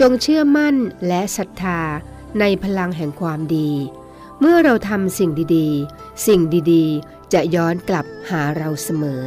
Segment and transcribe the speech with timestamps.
[0.00, 0.74] จงเชื่อมั่น
[1.08, 1.80] และศรัทธา
[2.40, 3.70] ในพลังแห่งความดี
[4.40, 6.40] เมื่อเราทำสิ่งดีๆ สิ่ง
[6.72, 9.22] ดีๆ จะย้อนกลับหาเราเสมอ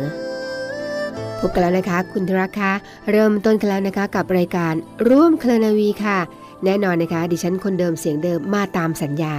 [1.40, 2.72] พบกันแล้วนะคะ คุณธรักคะ
[3.12, 4.74] เริ่มต้นกันแล้วนะคะกับรายการ
[5.10, 6.20] ร่วมเคลนาวีค่ะ
[6.66, 9.34] แน่นอนนะคะ ดิฉันคนเดิมเสียงเดิมมาตามสัญญา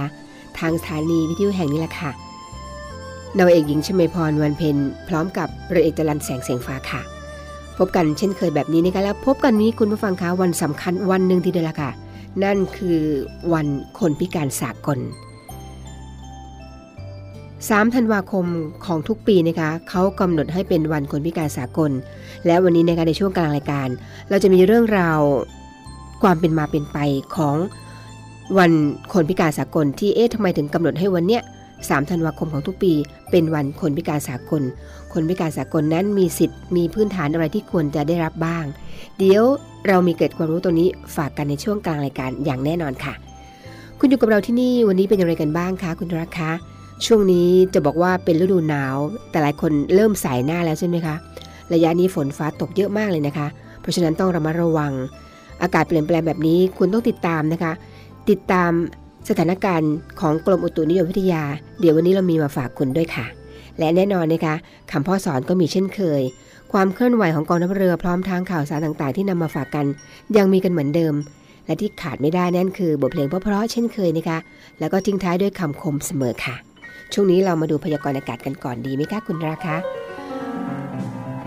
[0.59, 2.11] ทางสถานีวิทยุแห่งนี้แหละค่ะ
[3.37, 7.12] นาวาเอกหญิงชมพรวันเพ็ญพร้อมกับเรือเอกจรันแสงเสียงฟ้าค่ะ
[7.77, 11.91] พบกันเช่นเคยแบบนี้นะคะแล้วพบกันนี้คุณผู้ฟังคะวันสำคัญวันหนึ่งทีเดียวละค่ะ
[12.43, 12.99] นั่นคือ
[13.53, 13.67] วัน
[13.99, 14.99] คนพิการสากล
[16.03, 18.45] 3 ธันวาคม
[18.85, 21.91] ของทุกปีนะคะเขากำหนดให้เป็นวันคนพิการสากล
[22.45, 23.89] และวันนี้นะคะในช่วงกลางรายการ
[24.29, 25.19] เราจะมีเรื่องราว
[26.23, 26.97] ความเป็นมาเป็นไป
[27.35, 27.55] ของ
[28.57, 28.71] วัน
[29.13, 31.41] คนพิการสากลที่เอ๊ะทำไมถึงกำหนดให้วันเนี้ย
[31.91, 32.93] 3 ธันวาคมของทุกปี
[33.31, 34.63] เป็นวันคนพิการสากล
[35.13, 38.65] คนพิการสากลนั้นมีสิทธิ์มีพื้นฐานอะไรที่ควรจะได้รับบ้าง
[39.17, 39.43] เดี๋ยว
[39.87, 43.13] เรามีเกร็ดความรู้ตัวนี้ฝากกันในช่วงกลางรายการอย่างแน่นอนค่ะ
[43.99, 46.51] คุณอยู่กับเราที่นี่วันนี้เป็นอย่างไรกันบ้างคะคุณรักคะ
[47.05, 48.97] ช่วงนี้จะบอกว่าเป็นฤดูหนาว
[49.29, 51.15] แต่หลายคนเริ่มสายหน้าแล้วใช่ไหมคะ
[51.73, 53.47] ระยะนี้ฝนฟ้าตกเยอะมากเลยนะคะ
[53.81, 54.91] เพราะฉะนั้นต้องระมัดระวัง
[55.61, 57.73] อากาศเปลี่ยนแปลงแบบนี้คุณต้องติดตามนะคะ
[58.29, 58.71] ติดตาม
[59.29, 61.43] สถานการณ์ของกรมอุตุนิยมวิทยา
[61.79, 63.25] เดี๋ยววันนี้เรามีมาฝากคุณด้วยค่ะ
[63.79, 64.55] และแน่นอนนะคะ
[64.91, 66.21] คำพ่อสอนก็มีเช่นเคย
[66.73, 69.85] ความเคลื่อนไหวของกองทัพเรือพร้อมทางข่าวสารต่างๆ ที่นำมาฝากกัน
[70.37, 71.13] ยังมีกันเหมือนเดิม
[71.65, 74.37] และที่ขาดไม่ได้นั่นคือบทเพลงเพราะๆเช่นเคยนะคะ
[74.79, 76.55] แล้วก็ทิ้งท้ายด้วยคำคมเสมอค่ะ
[77.13, 79.75] ช่วงนี้เรามาดูพยากรณ์อากาศกันก่อนดีไหมคะคุณราคะ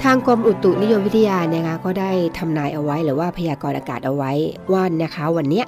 [0.03, 4.33] ทางกรมอุตุนิยมวิทยานะคะก็ได้ทำนายเอาไว้หรือว่าพยากรณ์อากาศเอาไว้
[4.73, 5.67] ว่านะคะ วันเนี้ย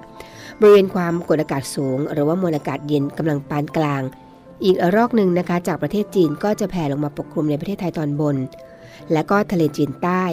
[0.61, 4.03] บริเวณความกดอากาศสูง หรือว่ามวลอากาศเย็นกำลังปานกลาง
[4.65, 8.37] อีกอรอกหนึ่งนะคะ จากประเทศจีนก็จะแผ่ลงมาปกคลุมในประเทศไทยตอนบน
[9.13, 10.25] และก็ทะเลจีนใต้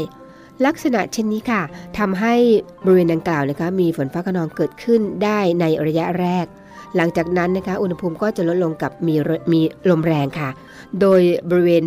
[0.66, 1.62] ลักษณะเช่นนี้ค่ะ
[1.98, 2.34] ทำให้
[2.84, 6.46] บริเวณดังกล่าวนะคะ มีฝนฟ้าขนองเกิดขึ้นได้ในระยะแรก
[6.96, 9.16] หลังจากนั้นนะคะ อุณหภูมิก็จะลดลงกับมี
[9.52, 10.50] มีลมแรงค่ะ
[11.02, 11.84] โดยบริเวณ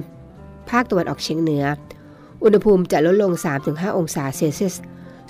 [0.71, 1.65] ภาคตะวันออกเฉียงเหนือ
[2.45, 3.33] อุณหภูมิจะลดลง
[3.65, 4.75] 3-5 องศาเซลเซียส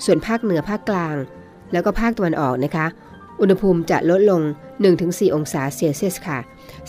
[0.05, 1.15] ส่วนภาคเหนือภาคกลาง
[1.71, 2.85] แล้วก็ภาคตะวันออกนะคะ
[3.41, 4.41] อุณหภูมิจะลดลง
[4.89, 6.37] 1-4 องศาเซลเซียสค่ะ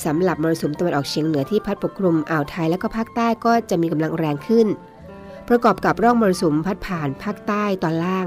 [0.04, 4.66] สำหรับมรสุมตะวันออกเฉียงเหนือที่พัดปกคลุมอ่าวไทยและก็ภาคใต้ก็จะมีกำลังแรงขึ้น
[5.48, 8.26] ประกอบกับร่องมรสุมพัดผ่านภาคใต้ตอนล่าง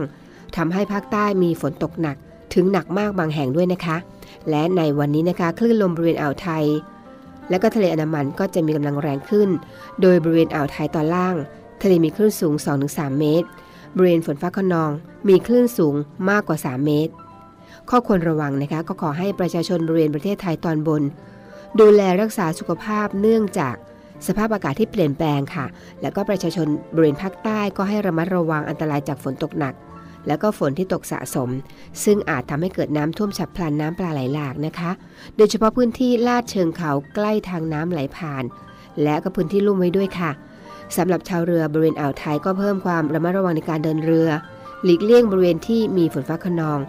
[0.56, 2.18] ทำให้ภาคใต้มีฝนตกหนัก
[2.54, 3.98] ถึงหนักมากบางแห่งด้วยนะคะ
[4.50, 6.66] และในวันนี้นะคะคลื่นลมบริเวณอ่าวไทย
[7.50, 9.50] และก็ทะเลอันดามันก็จะมีกำลังแรงขึ้น
[10.02, 11.36] โดยบริเวณอ่าวไทยตอนล่าง
[11.82, 12.54] ทะเลมีคลื่นสูง
[12.88, 13.48] 2-3 เมตร
[13.96, 14.92] บริเวณฝนฟ้าขนอง
[15.28, 15.96] มีคลื่นสูง
[16.30, 17.14] มากกว่า 3 เมตร
[17.90, 21.02] ข้อควรระวังนะคะก็ขอให้ประชาชนบริเวณประเทศไทยตอนบน
[21.80, 23.76] ดูแลรักษาสุขภาพเนื่องจาก
[24.28, 25.66] สภาพอากาศที่เปลี่ยนแปลงค่ะ
[26.02, 29.74] แล้วก็ประชาชนบริเวณภาคใต้ก็ให้ระมัดระวังอันตรายจากฝนตกหนัก
[30.28, 31.50] แล้วก็ฝนที่ตกสะสม
[32.04, 34.92] ซึ่งอาจทำให้เกิดน้ำท่วมฉับพลันน้ำปลาไหลหลากนะคะ
[35.38, 38.44] โดยเฉพาะพื้นที่ลาดเชิงเขาใกล้ทางน้ำไหลผ่าน
[39.04, 40.32] และก็พื้นที่ลุ่มไว้ด้วยค่ะ
[40.98, 44.30] สำหรับชาวเรือบริเวณอ่าวไทยก็เพิ่มความระมัดระวังในการเดินเรือ
[44.84, 46.80] หลีกเลี่ยงบริเวณที่มีฝนฟ้าขนอง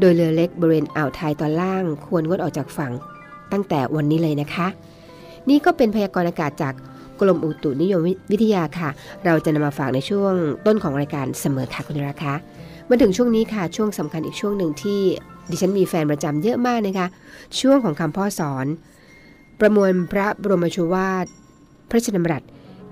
[0.00, 2.92] โดยเรือเล็กบริเวณอ่าวไทยตอนล่าง ควรงดออกจากฝั่ง
[3.52, 4.66] ตั้งแต่วันนี้เลยนะคะ
[5.48, 6.74] นี่ก็เป็นพยากรณ์อากาศจาก
[7.20, 8.00] กรมอุตุนิยม
[8.32, 8.90] วิทยาค่ะ
[9.24, 10.32] เราจะนำมาฝากในช่วง
[10.66, 12.34] ต้นของรายการเสมอค่ะคุณราคะ
[12.88, 15.00] มาถึงช่วงนี้ค่ะ ช่วงสำคัญอีกช่วงหนึ่งที่
[15.50, 17.06] ดิฉันมีแฟนประจำเยอะมากนะคะ
[17.60, 18.66] ช่วงของคำพ่อสอน
[19.60, 21.26] ประมวลพระบรมชวาท
[21.90, 22.42] พระชดำรัส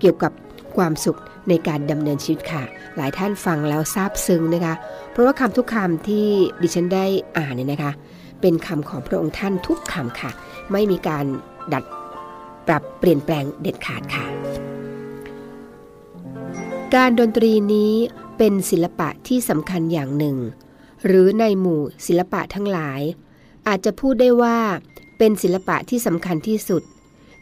[0.00, 0.32] เกี่ยวกับ
[0.78, 2.62] ความสุขในการดำเนินชีวิตค่ะ
[2.96, 4.74] หลายท่านฟังแล้วซาบซึ้งนะคะ
[5.10, 6.26] เพราะว่าคำทุกคำที่
[6.62, 7.04] ดิฉันได้
[7.36, 7.92] อ่านเนี่ยนะคะ
[8.40, 10.30] เป็นคำของพระองค์ท่านทุกคำค่ะ
[10.72, 11.24] ไม่มีการ
[11.72, 11.84] ดัด
[12.66, 14.24] ปรับเปลี่ยนแปลงเด็ดขาดค่ะ
[16.94, 17.92] การดนตรีนี้
[18.38, 20.36] เป็นศิลปะที่สำคัญอย่างหนึ่ง
[21.06, 23.00] หรือในหมู่ศิลปะทั้งหลาย
[23.68, 24.58] อาจจะพูดได้ว่า
[25.18, 26.82] เป็นศิลปะที่สำคัญที่สุด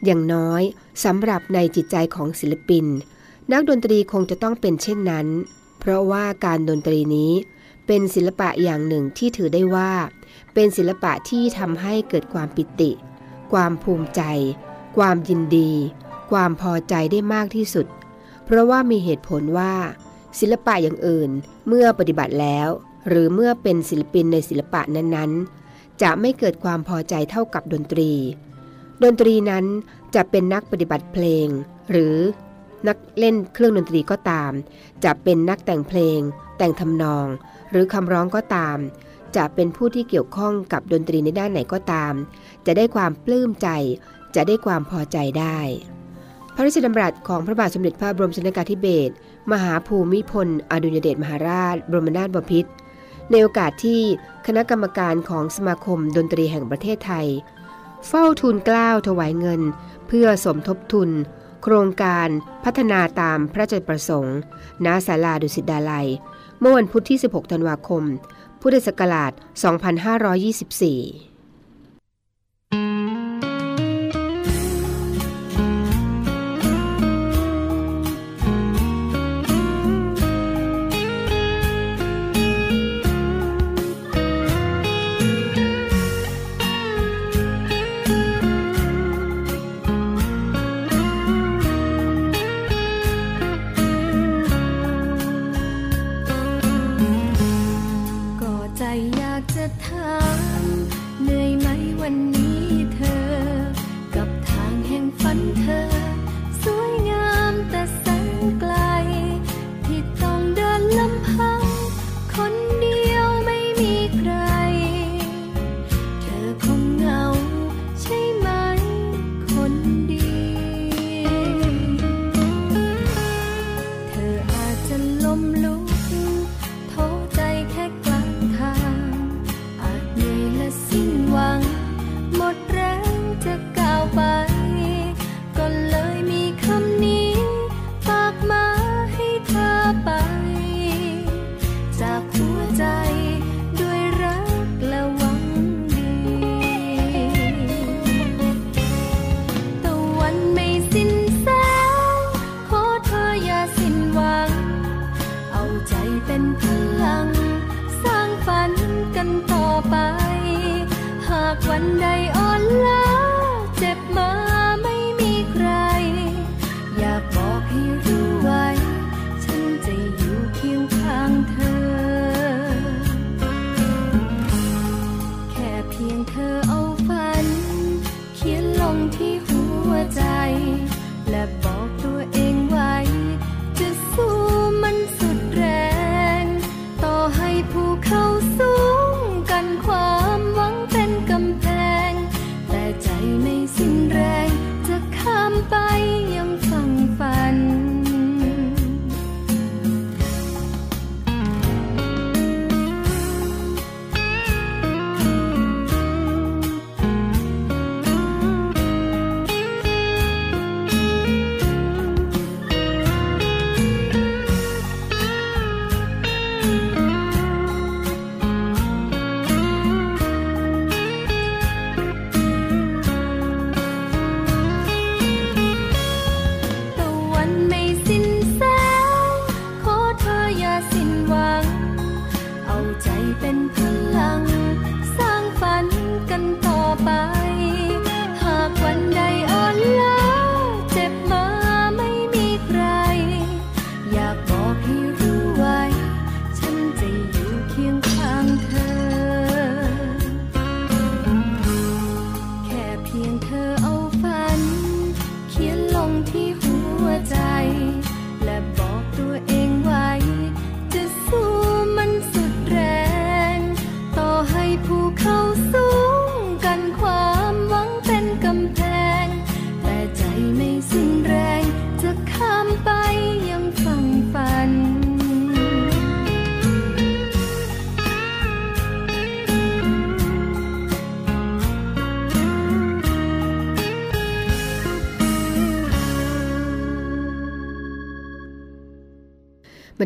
[0.05, 0.61] อย่างน้อย
[1.03, 2.85] สำหรับในจิตใจของศิลปิน
[3.51, 5.27] นักดนตรีคงจะต้องเป็นเช่นนั้น
[5.79, 7.31] เพราะว่าการดนตรีนี้
[7.87, 9.91] เป็นศิลปะอย่างหนึ่งที่ถือได้ว่า
[10.53, 12.91] เป็นศิลปะที่ทำให้เกิดความปิติ
[13.51, 14.21] ความภูมิใจ
[14.97, 15.71] ความยินดี
[16.31, 17.87] ความพอใจได้มากที่สุด
[18.45, 19.73] เพราะว่ามีเหตุผลว่า
[20.39, 21.29] ศิลปะอย่างอื่น
[21.67, 22.69] เมื่อปฏิบัติแล้ว
[23.07, 28.11] หรือเมื่อเป็นศิลปินในศิลปะนั้นๆ จะไม่เกิดความพอใจเท่ากับดนตรี
[29.03, 29.65] ดนตรีนั้น
[30.15, 31.47] จะเป็นนักปฏิบัติเพลง
[31.91, 32.15] หรือ
[32.87, 34.51] นักเล่นเครื่องดนตรีก็ตาม
[35.03, 36.19] จะเป็นนักแต่งเพลง
[36.57, 37.25] แต่งทำนอง
[37.71, 38.77] หรือคำร้องก็ตาม
[39.35, 42.13] จะเป็นผู้ที่เกี่ยวข้องกับดนตรีในด้านไหนก็ตาม
[42.65, 43.69] จะได้ความปลื้มใจ
[44.35, 45.59] จะได้ความพอใจได้
[46.55, 49.13] พระราชดำรัสของพระบาทสมเด็จพระบรมชนกาธิเบศร
[49.51, 52.71] มหาภูมิพล อดุลยเดชมหาราช บรมนาถบพิตร
[53.29, 54.01] ในโอกาสที่
[54.47, 57.27] คณะกรรมการของสมาคมดนตรีแห่งประเทศไทย
[58.07, 59.61] เฝ้าทูลเกล้าถวายเงิน
[60.07, 61.09] เพื่อสมทบทุน
[61.67, 62.29] ครงการ
[62.65, 64.37] พัฒนาตามพระราชประสงค์
[64.85, 66.07] ณศาลาดุสิตดาลัย
[66.59, 68.03] เมื่อวันพุธที่ 16 ธันวาคม
[68.61, 69.31] พุทธศักราช
[70.73, 71.26] 2524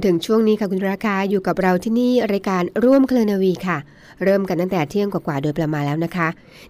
[0.05, 3.77] ถึงช่วงนี้ค่ะคุณราคาอยู่กับเราที่นี่รายการร่วมเคลนาวีค่ะ
[4.23, 6.27] เริ่มกันตั้งแต่เที่ยงกว่าๆโดยประมาณแล้วนะคะ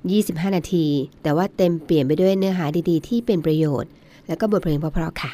[0.08, 0.86] 25 นาที
[1.24, 3.90] แต่ว่าเต็มเปลี่ยนไปด้วยเนื้อหาดีๆ ที่เป็นประโยชน์
[4.28, 5.32] แล้วก็บทเพลงเพราะๆค่ะ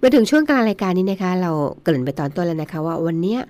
[0.00, 1.50] มาถึงช่วงกลางรายการนี้นะคะ เรา
[1.82, 3.40] เกริ่นไปตอนต้นแล้วนะคะ ว่าวันเนี้ย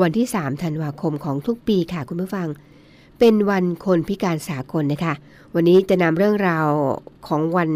[0.00, 2.48] วันที่ 3 ธันวาคมของทุกปีค่ะคุณผู้ฟัง
[3.18, 5.14] เป็นวันคนพิการสากลนะคะ
[5.54, 6.66] วันนี้จะนำเรื่องราว
[7.28, 7.70] ของวัน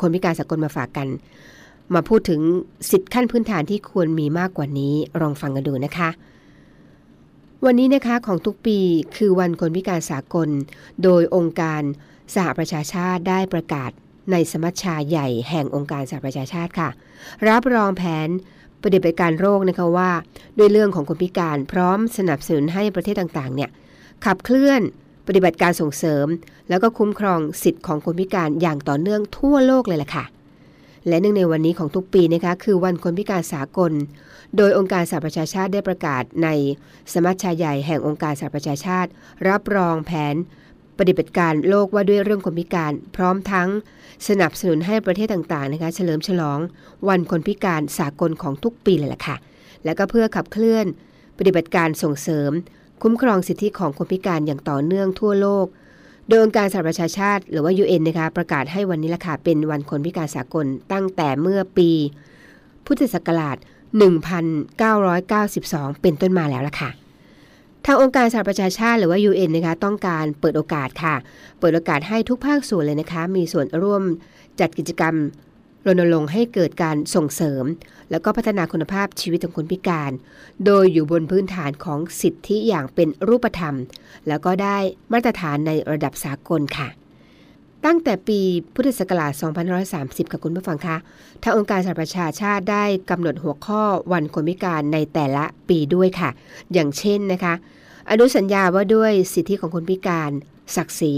[0.00, 1.08] คนพิการสากลมาฝากกัน
[1.94, 2.40] มาพูดถึง
[2.90, 6.10] สิทธิขั้นพื้นฐานที่ควรมีมากกว่านี้ลองฟังกันดูนะคะ
[7.64, 8.78] วันนี้นะคะของทุกปี
[9.16, 10.48] คือวันคนพิการสากล
[11.02, 11.82] โดยองค์การ
[12.34, 13.90] สหประชาชาติได้ประกาศ
[14.32, 16.88] ในสมัชชาใหญ่แห่งองค์การสหประชาชาติค่ะ
[17.48, 18.28] รับรองแผน
[18.84, 20.10] ปฏิบัติการโรคนะคะว่า
[20.58, 23.70] ด้วยเรื่องของคนพิการพร้อมสนับสนุนให้ประเทศต่างๆ เนี่ย
[24.24, 24.80] ขับเคลื่อน
[25.26, 26.26] ปฏิบัติการส่งเสริม
[26.68, 30.24] แล้วก็คุ้มครองสิทธิ์ของคนพิการอย่างต่อเนื่องทั่วโลกเลยล่ะค่ะ
[31.08, 33.92] และเนื่องในวันนี้ของทุกปีนะคะคือวันคนพิการสากล
[34.56, 36.48] โดยองค์การสหประชาชาติได้ประกาศใน
[37.12, 39.10] สมัชชาใหญ่แห่งองค์การสหประชาชาติ
[39.48, 40.34] รับรองแผน
[40.98, 43.68] ปฏิบัติการโลกว่าด้วยเรื่องคนพิการพร้อมทั้ง
[44.28, 46.58] สนับสนุนให้ประเทศต่างๆนะคะเฉลิมฉลอง
[47.08, 49.36] วันคนพิการสากลของทุกปีเลยล่ะค่ะ
[49.84, 50.86] และก็เพื่อขับเคลื่อน
[51.38, 52.50] ปฏิบัติการส่งเสริม
[53.02, 55.66] คุ้มครองสิทธิของคนพิการอย่างต่อเนื่องทั่วโลก
[56.28, 61.90] โดยองค์การสหประชาชาติ หรือว่า UN นะคะประกาศให้วันนี้ละค่ะเป็นวันคนพิการสากลตั้งแต่เมื่อปี
[62.86, 63.56] พุทธศักราช
[64.78, 66.90] 1992 เป็นต้นมาแล้วล่ะค่ะ
[67.86, 71.14] ทางองค์การสหประชาชาติหรือว่า UN นะคะต้องการเปิดโอกาสค่ะ
[71.58, 74.02] เปิดโอกาสให้ทุกภาคส่วนเลยนะคะ มีส่วนร่วม
[74.60, 75.14] จัดกิจกรรม
[75.86, 77.64] รณรงค์ให้เกิดการส่งเสริม
[78.10, 80.12] แล้วก็พัฒนาคุณภาพชีวิตของคนพิการ
[80.64, 83.76] โดยอยู่บนพื้นฐานของสิทธิอย่างเป็นรูปธรรม
[84.28, 84.78] แล้วก็ได้
[85.12, 86.88] มาตรฐานในระดับสากลค่ะ
[87.86, 88.40] ตั้งแต่ปี
[88.74, 89.32] พุทธศักราช
[89.86, 90.96] 2530 ค่ะคุณผู้ฟังคะ
[91.42, 96.30] ทางองค์การสหประชาชาติได้กำหนดหัวข้อวันคนพิการในแต่ละปีด้วยค่ะ
[96.72, 97.54] อย่างเช่นนะคะ
[98.10, 100.30] อนุสัญญาว่าด้วยสิทธิของคนพิการ
[100.76, 101.14] ศักดิ์ศรี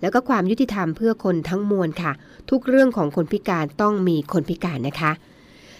[0.00, 2.12] แล้วก็ความยุติธรรมเพื่อคนทั้งมวลค่ะ
[2.50, 5.12] ทุกเรื่องของคนพิการต้องมีคนพิการนะคะ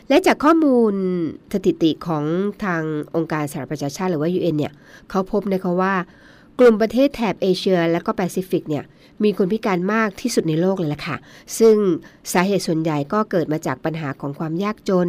[0.08, 0.94] และจากข้อมูล
[1.52, 2.24] สถิติของ
[2.64, 2.82] ทาง
[3.16, 4.72] องค์การสหประชาชาติหรือว่า UN เนี่ย
[5.10, 5.94] เขาพบนะคะว่า
[6.60, 8.84] กลุ่มประเทศแถบเอเชีย และก็แปซิฟิกเนี่ย
[9.24, 11.16] มีคนพิการมากที่สุดในโลกเลยล่ะค่ะ
[11.58, 11.76] ซึ่ง
[12.32, 15.08] สาเหตุส่วนใหญ่ก็เกิดมาจากปัญหาของความยากจน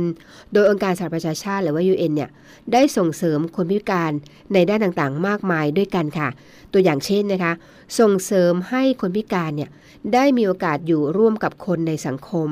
[0.53, 2.29] โดยองค์การสหประชาชาติหรือว่า UN เนี่ย
[2.73, 4.11] ได้ส่งเสริมคนพิการ
[4.53, 6.29] ในด้านต่างๆ มากมายด้วยกันค่ะ
[6.73, 7.53] ตัวอย่างเช่นนะคะ
[7.99, 9.69] ส่งเสริมให้คนพิการเนี่ย
[10.13, 12.49] ได้มีโอกาสอยู่ร่วมกับคนในสังคม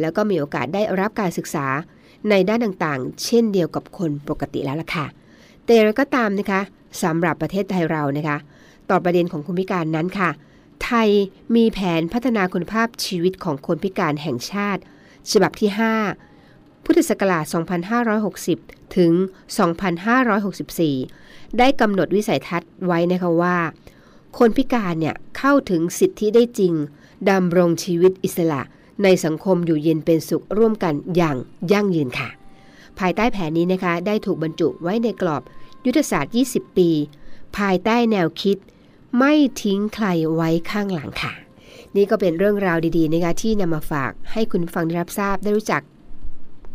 [0.00, 1.66] แล้วก็มีโอกาสได้รับการศึกษา
[2.30, 5.06] ในด้านต่างๆ เช่นเดียวกับคนปกติแล้วล่ะค่ะ
[5.64, 6.60] แต่อย่าก็ตามนะคะ
[7.02, 8.36] สำหรับประเทศไทยเรานะคะ
[8.90, 10.30] ต่อประเด็นของคนพิการนั้นค่ะ
[10.84, 11.08] ไทย
[11.56, 14.80] มีแผนพัฒนาคุณภาพชีวิตของคนพิการแห่งชาติ
[15.30, 15.70] ฉบับที่
[16.28, 17.44] 5 พุทธศักราช
[18.20, 19.12] 2560 ถึง
[20.00, 23.56] 2564 ได้กำหนดวิสัยทัศน์ไว้นะคะว่า
[24.38, 26.74] คนพิการเนี่ยเข้าถึงสิทธิได้จริง
[27.30, 28.60] ดำรงชีวิตอิสระ
[29.02, 31.36] ในสังคมอยู่เย็นเป็นสุขร่วมกันอย่าง
[31.72, 32.28] ยั่งยืนค่ะ
[32.98, 35.42] ภายใต้แผนนี้นะคะ ได้ถูกบรรจุไว้ในกรอบ
[35.86, 36.90] ยุทธศาสตร์ 20 ปี
[37.56, 38.56] ภายใต้แนวคิด
[39.18, 41.32] ไม่ทิ้งใครไว้ข้างหลังค่ะ
[41.96, 45.82] นี่ก็เป็นเรื่องราวดีๆนะคะที่นำมาฝากให้คุณฟังได้รับทราบได้รู้จัก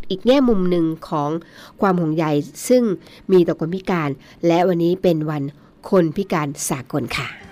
[0.10, 1.30] อีกแง่มุมหนึ่งของ
[1.82, 2.26] ความห่วงใย
[2.70, 2.84] ซึ่ง
[3.32, 4.10] มีต่อคนพิการ
[4.48, 5.44] และวันนี้เป็นวัน
[5.90, 7.47] คนพิการสากลค่ะ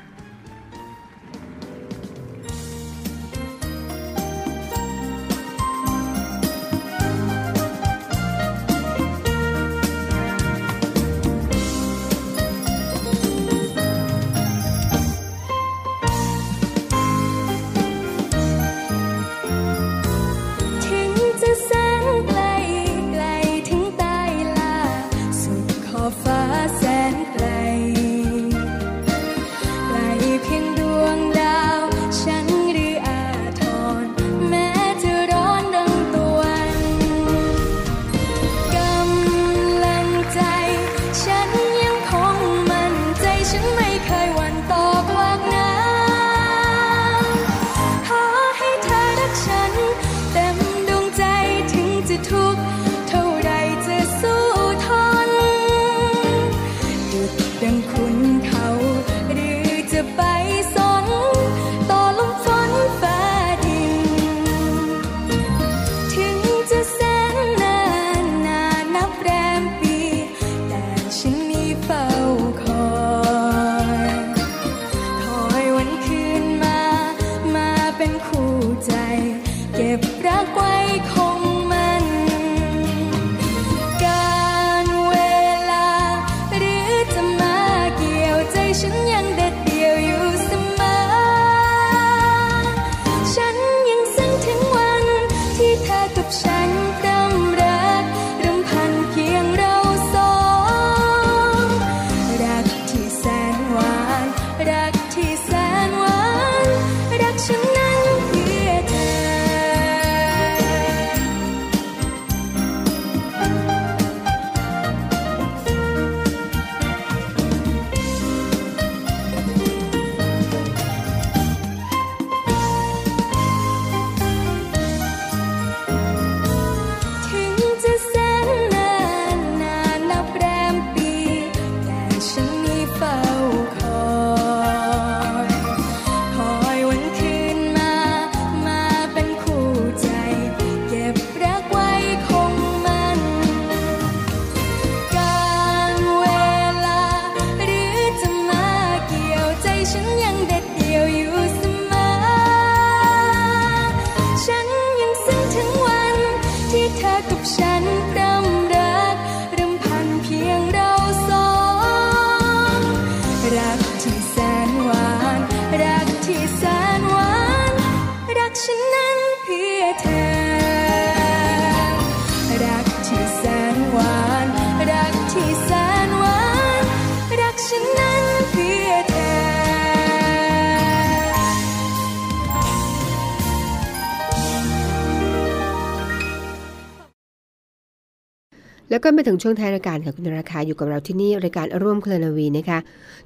[188.89, 192.79] แล้วก็มาถึงช่วงท้ายรายการค่ะคุณราคาอยู่กับเราที่นี่รายการร่วมเคลนาวีนะคะ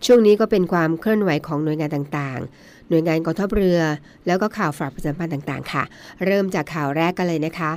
[0.06, 3.82] ช่วงนี้ก็เป็นความเคลื่อนไหวของหน่วยงานต่างๆ หน่วยงานกองทัพเรือ
[4.28, 5.84] แล้วก็ข่าวฝากประชาสัมพันธ์ต่างๆ ค่ะ
[6.26, 7.72] เริ่มจากข่าวแรกกันเลยนะคะ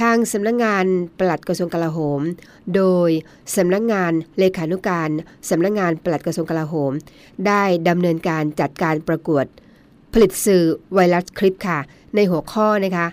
[0.00, 0.84] ทางสำนักงงาน
[1.18, 2.20] ปลัดกระทรวงกลาโหม
[2.76, 3.10] โดย
[3.56, 5.10] สำนักงงานเลขานุการ
[5.50, 6.92] สำนักงงานปลัดกระทรวงกลาโหม
[7.46, 9.44] ได้ดำเนินการจัดการประกวด
[10.12, 11.78] ผลิตสื่อไวรัสคลิปค่ะ
[12.14, 13.06] ในหัวข้อนะคะ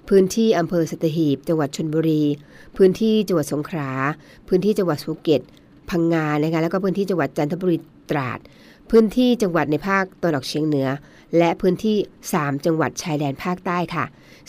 [0.08, 2.22] พื้นที่อำเภอสตหีบ จังหวัดชนบุรี
[2.76, 3.90] พื้นที่จังหวัดสงขลา
[4.48, 5.40] พื้นที่จังหวัดภูเก็ต
[5.90, 7.78] พังงานะคะแล้วก็พื้นที่จังหวัดจันทบุรี
[8.10, 8.38] ตราด
[8.90, 10.88] พื้นที่จังหวัดในภาคตะวันออกเฉียงเหนือ
[11.38, 11.96] และพื้นที่
[12.32, 14.04] 3 จังหวัดชายแดนภาคใต้ค่ะ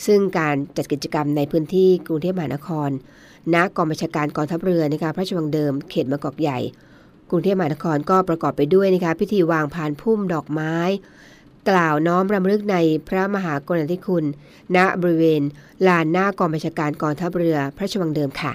[0.06, 2.90] ซึ่งการจัดกิจกรรมในพื้นที่กรุงเทพมหานคร
[3.54, 6.58] ณกองบัญชาการกองทัพเรือนะคะพระราชวังเดิมเขตบางกอกใหญ่
[7.30, 10.74] กรุงเทพมหานครก็ประกอบไปด้วยนะคะพิธีวางพานพุ่มดอกไม้
[11.68, 12.76] กล่าวน้อมรำลึกใน
[13.08, 14.24] พระมหากรุณาธิคุณ
[14.76, 15.42] ณบริเวณ
[15.88, 18.52] ลานหน้ากองบัญชาการกองทัพเรือพระชวังเดิมค่ะ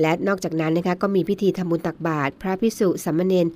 [0.00, 3.46] และนอกจากนั้นนะคะก็มีพิธีทำบุญตักบาตรพระพิสุสามมเณร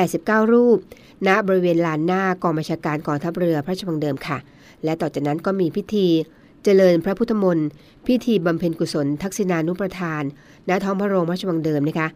[0.00, 0.78] 89 รูป
[1.26, 4.38] ณบริเวณลานหน้ากองบัญชาการกองทัพเรือพระชวังเดิมค่ะ
[4.84, 6.06] และต่อจากนั้นก็มีพิธี
[6.64, 7.68] เจริญพระพุทธมนต์
[8.06, 10.22] พิธีบำเพ็ญกุศล ทักษิณานุประทาน
[10.68, 12.08] ณท้องพระโรงพระชวังเดิมนะคะ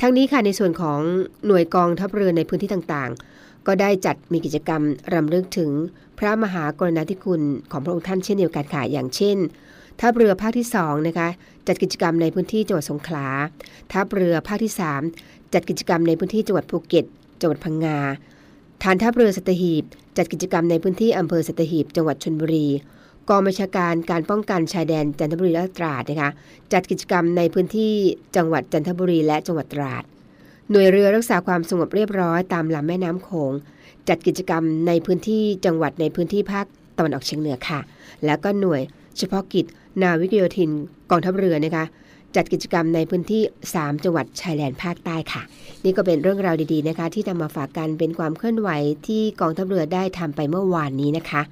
[0.00, 1.00] ทั้งนี้ค่ะในส่วนของ
[1.46, 3.29] หน่วยกองทัพเรือในพื้นที่ต่างๆ
[3.66, 4.82] ก็ได้จัดมีกิจกรรม
[5.14, 5.70] รำลึกถึง
[6.18, 9.36] พระมหากรณาธิคุณของพระองค์ท่านเช่นเดียวกันค่ะอย่างเช่น
[10.00, 11.28] ทัพเรือภาคที่2นะคะ
[11.66, 13.26] จัดกิจกรรมในพื้นที่จังหวัดสงขลา
[13.92, 14.72] ทัพเรือภาคที่
[15.12, 17.04] 3 จัดกิจกรรมในพื้นที่จังหวัดภูเก็ต
[17.40, 17.98] จังหวัดพังงา
[18.82, 19.84] ฐานทัพเรือสัตหีบ
[20.16, 22.66] จัดกิจกรรมในพื้นที่อำเภอสัตหีบ จังหวัดชนบุรี
[23.28, 26.30] กองบัญชาการการป้องกันชายแดนจันทบุรีและตราดนะคะ
[26.72, 27.92] จัดกิจกรรมในพื้นที่
[28.36, 30.04] จังหวัดจันทบุรีและจังหวัดตราด
[30.72, 33.52] หน่วยเรือรักษาความสงบเรียบร้อยตามลำแม่น้ำโขง
[34.08, 37.80] จัดกิจกรรมในพื้นที่จังหวัดในพื้นที่ภาคตะวันออกเฉียงเหนือค่ะ
[38.24, 38.82] แล้วก็หน่วย
[39.18, 39.66] เฉพาะกิจ
[40.02, 40.70] นาวิกโยธิน
[41.10, 41.84] กองทัพเรือนะคะ
[42.36, 43.42] จัดกิจกรรมในพื้นที่
[43.74, 45.42] 3 จังหวัดชายแดนภาคใต้ค่ะ
[45.84, 48.70] นี่ก็เป็นเรื่องราวดีๆนะคะ ที่นำมาฝากกันเป็นความเคลื่อนไหว
[49.06, 51.42] ที่กองทัพเรือได้ทำไปเมื่อวานนี้นะคะ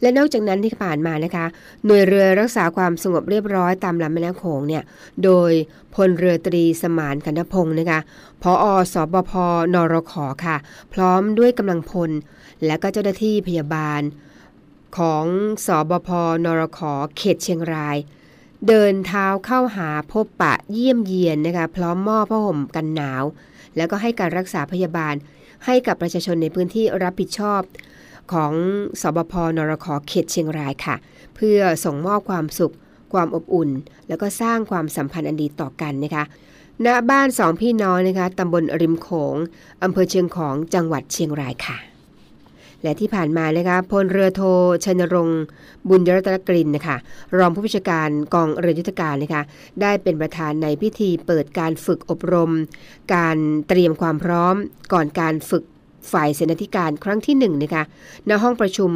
[0.00, 1.46] และนอกจากนั้นที่ผ่านมานะคะ
[1.84, 4.82] หน่วยเรือรักษาความสงบเรียบร้อยตามลำแม่น้ำโขงเนี่ย
[5.24, 5.52] โดย
[5.94, 8.00] พลเรือตรีสมานกันทพงศ์นะคะ
[8.42, 9.32] พออสบพ
[9.74, 10.12] นรข
[10.44, 10.56] ค่ะ
[10.92, 12.10] พร้อมด้วยกำลังพล
[12.66, 14.00] และก็เจ้าหน้าที่พยาบาล
[14.98, 15.24] ของ
[15.66, 16.10] สบพ
[16.44, 16.80] นรข
[17.16, 17.96] เขตเชียงราย
[18.66, 23.24] เดินเท้าเข้าหาพบปะเยี่ยมเยียนนะคะ พร้อมมอบผ้าห่มกันหนาว
[23.76, 25.14] แล้วก็ให้การรักษาพยาบาล
[25.66, 27.60] ให้กับประชาชนในพื้นที่รับผิดชอบ
[28.32, 28.52] ของ
[29.00, 30.96] สบพนรขเขตเชียงรายค่ะ
[31.36, 32.74] เพื่อส่งมอบความสุข
[33.12, 33.70] ความอบอุ่น
[34.08, 36.24] แล้วก็สร้างความสัมพันธ์อันดีต่อกันนะคะ
[36.86, 39.36] ณบ้านสองพี่น้องนะคะตำบลริมโขง
[39.82, 41.78] อำเภอเชียงของจังหวัดเชียงรายค่ะ
[42.82, 44.42] และที่ผ่านมานะคะพลเรือโท
[44.84, 45.42] ชัยนรงค์
[45.88, 46.96] บุญยรัตนกรินนะคะ
[47.38, 49.42] รองผู้บัญชาการกองเรือยุทธการนะคะ
[49.80, 52.52] ได้เป็นประธานในพิธีเปิดการฝึกอบรม
[53.14, 53.36] การ
[53.68, 54.54] เตรียมความพร้อม
[54.92, 55.64] ก่อนการฝึก
[56.12, 57.82] ฝ่ายเสนาธิการครั้งที่หนึ่งนะคะ
[58.28, 58.90] ณห้องประชุม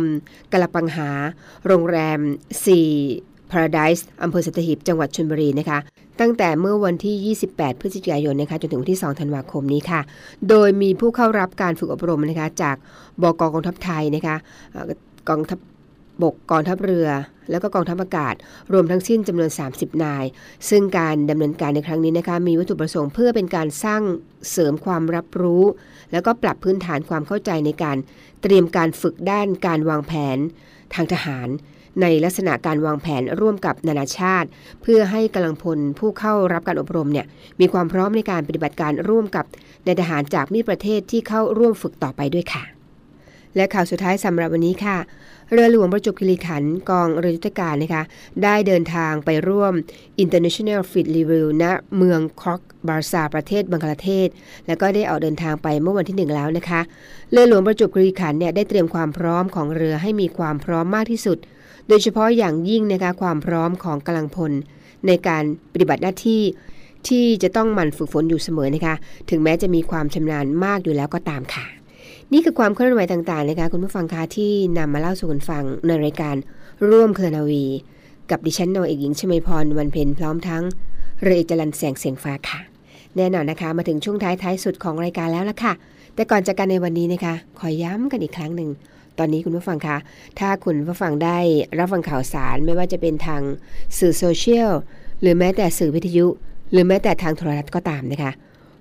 [0.53, 1.09] กลปังหา
[1.66, 2.18] โรงแรม
[2.85, 5.79] 4 Paradise อำเภอสัตหีบจังหวัดชลบุรีนะคะ
[6.20, 10.01] ตั้งแต่เมื่อวันที่ 28 พฤศจิกายนนะคะจนถึงวันที่ 2 ธันวาคมนี้ค่ะ
[10.48, 12.77] โดยมีผู้เข้ารับการฝึกอบรมนะคะจาก
[13.22, 14.37] บกกองทัพไทยนะคะ
[15.29, 15.59] กองทัพ
[16.22, 17.09] บกกองทัพเรือ
[17.51, 18.35] แล้วก็กองทัพอากาศ
[18.72, 20.25] รวมทั้งสิ้นจำนวน 30 นาย
[20.70, 24.03] ซึ่งการดำเนินการในครั้งนี้นะคะมีวัตถุประสงค์เพื่อเป็นการสร้าง
[24.51, 25.64] เสริมความรับรู้
[26.12, 27.96] แล้วก็ปรับพื้นฐานความเข้าใจในการ
[28.42, 30.38] เตรียมการฝึกด้านการวางแผน
[30.94, 31.48] ทางทหาร
[32.01, 34.48] ในลักษณะการวางแผนร่วมกับนานาชาติ
[34.83, 37.27] เพื่อให้กำลังพลผู้เข้ารับการอบรมเนี่ย
[37.61, 39.44] มีความพร้อมในการปฏิบัติการร่วมกับ
[39.87, 42.82] นายทหารจากมีประเทศที่เข้าร่วมฝึกต่อไปด้วยค่ะ
[43.56, 44.98] และข่าวสุดท้ายสำหรับวันนี้ค่ะ
[45.52, 48.02] เรือหลวงประจวบคีรีขันธ์กองเรือยุทธการนะคะ
[48.42, 49.72] ได้เดินทางไปร่วม
[50.22, 51.64] International Fleet Review ณ
[51.96, 54.28] เมืองคอกบาร์ซาประเทศบังกลาเทศ
[54.66, 56.80] แล้วก็ได้ออกเดินทางไปเมื่อวันที่ 1 แล้วนะคะ
[57.30, 61.38] เรือหลวงประจวบคีรีขันธ์เนี่ยได้เตรียมความพร้อมของเรือให้มีความพร้อมมากที่สุด
[61.88, 64.52] โดยเฉพาะอย่างยิ่งนะคะความพร้อมของกำลังพล
[65.06, 66.42] ในการปฏิบัติหน้าที่
[67.08, 68.94] ที่จะต้องหมั่นฝึกฝนอยู่เสมอนะคะ
[69.30, 71.82] ถึงแม้จะมีความชำนาญมากอยู่แล้วก็ตามค่ะ
[72.33, 76.37] นี่คือความเคลื่อนไหวต่างๆนะคะคุณผู้ฟังคะที่นำมาเล่าสู่กันฟังในรายการ
[76.88, 77.64] ร่วมเคลนาวี
[78.31, 80.62] กับดิฉันนอเอกหญิงชมพรวันเพ็ญพร้อมทั้ง
[81.23, 82.61] เรือเอกจรันแสงเสียงฟ้าค่ะ
[83.16, 85.73] แน่นอนนะคะ มาถึงช่วงท้ายท้ายสุดของรายการแล้วละค่ะ
[86.14, 88.71] แต่ก่อนจากกันในวันนี้นะคะขอย้ำกันอีกครั้งหนึ่ง
[89.18, 89.97] ตอนนี้คุณผู้ฟังคะ
[90.38, 91.38] ถ้าคุณผู้ฟังได้
[91.79, 93.42] รับฟังข่าวสารไม่ว่าจะเป็นทาง
[93.99, 94.71] สื่อโซเชียล
[95.21, 96.27] หรือแม้แต่สื่อวิทยุ
[96.73, 98.33] หรือแม้แต่ทางโทรทัศน์ก็ตามนะคะ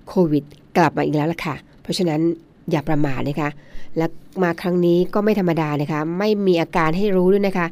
[0.08, 0.44] โควิด
[0.76, 2.20] กลับมาอีกแล้วล่ะค่ะ เพราะฉะนั้น
[2.70, 3.50] อย่าประมาทนะคะ
[3.96, 4.06] และ
[4.42, 7.66] มาครั้งนี้ก็ไม่ธรรมดานะคะ ไม่มีอาการให้รู้ด้วยนะคะ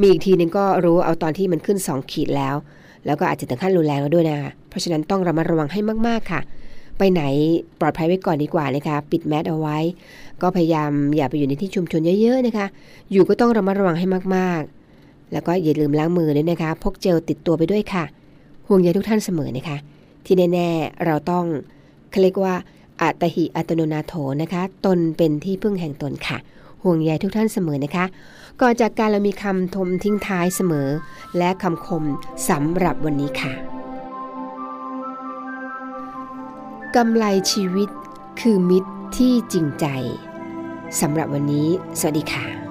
[0.00, 2.54] มีอีกทีนึงก็รู้เอาตอนที่มันขึ้น 2 ขีดแล้ว
[3.06, 6.40] แล้วก็อาจจะถึงขั้นรุนแรงแล้วด้วยนะคะ เพราะฉะนั้นต้องระมัดระวังให้มากๆค่ะ
[6.98, 7.22] ไปไหน
[7.80, 9.78] ปลอดภัยไว้ก่อนดีกว่านะคะ ปิดแมสเอาไว้
[10.42, 12.66] ก็พยายามอย่าไปอยู่ในที่ชุมชนเยอะๆนะคะ
[13.12, 18.04] อยู่ก็ต้องระมัดระวังให้มากๆ แล้วก็อย่าลืมล้างมือด้วยนะคะ พกเจลติดตัวไปด้วยค่ะ
[18.66, 19.76] ห่วงใยทุกท่านเสมอนะคะ
[20.24, 21.44] ที่แน่ๆเราต้อง
[22.10, 22.54] เขาเรียกว่า
[23.02, 26.38] อัตหิอัตโนนาโถนะคะ ตนเป็นที่พึ่งแห่งตนค่ะ
[26.82, 28.04] ห่วงใยทุกท่านเสมอนะคะ
[28.60, 30.88] ก่อนจากการเรามีคำทมทิ้งท้ายเสมอ
[31.38, 32.04] และคำคม
[32.48, 33.52] สำหรับวันนี้ค่ะ
[36.96, 37.88] กำไรชีวิต
[38.40, 39.86] คือมิตรที่จริงใจ
[41.00, 42.69] สำหรับวันนี้ สวัสดีค่ะ